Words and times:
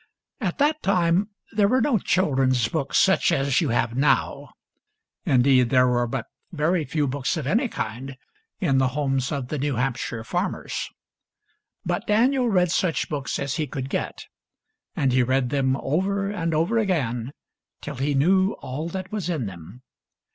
At 0.39 0.57
that 0.57 0.81
time 0.81 1.29
there 1.51 1.67
were 1.67 1.79
no 1.79 1.99
children's 1.99 2.67
books 2.67 2.97
such 2.97 3.31
as 3.31 3.61
you 3.61 3.69
have 3.69 3.95
now. 3.95 4.49
Indeed, 5.27 5.69
there 5.69 5.87
were 5.87 6.07
but 6.07 6.25
very 6.51 6.85
few 6.85 7.05
books 7.05 7.37
of 7.37 7.45
any 7.45 7.67
kind 7.67 8.17
in 8.59 8.79
the 8.79 8.87
homes 8.97 9.31
of 9.31 9.49
the 9.49 9.59
New 9.59 9.75
Hamp 9.75 9.97
shire 9.97 10.23
farmers. 10.23 10.89
But 11.85 12.07
Daniel 12.07 12.49
read 12.49 12.71
such 12.71 13.09
books 13.09 13.37
as 13.37 13.57
he 13.57 13.67
could 13.67 13.91
get; 13.91 14.25
and 14.95 15.13
he 15.13 15.21
read 15.21 15.51
them 15.51 15.77
over 15.77 16.31
and 16.31 16.55
over 16.55 16.79
again 16.79 17.31
till 17.79 17.97
he 17.97 18.15
knew 18.15 18.53
all 18.53 18.89
that 18.89 19.11
was 19.11 19.29
in 19.29 19.45
them. 19.45 19.83